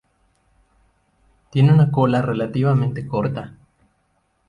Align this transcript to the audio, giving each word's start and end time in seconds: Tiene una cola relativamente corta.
Tiene 1.51 1.71
una 1.75 1.91
cola 1.91 2.23
relativamente 2.23 3.05
corta. 3.05 3.53